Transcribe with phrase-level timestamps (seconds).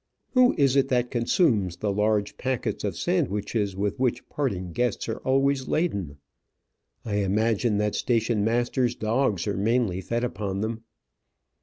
[0.33, 5.19] Who is it that consumes the large packets of sandwiches with which parting guests are
[5.19, 6.17] always laden?
[7.05, 10.85] I imagine that station masters' dogs are mainly fed upon them.